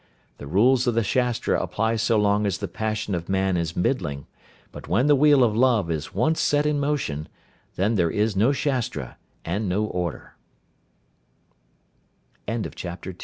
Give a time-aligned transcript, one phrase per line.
[0.39, 4.25] The rules of the Shastra apply so long as the passion of man is middling,
[4.71, 7.27] but when the wheel of love is once set in motion,
[7.75, 10.33] there is then no Shastra and no order."
[12.47, 13.09] CHAPTER III.
[13.11, 13.17] ON KISSING.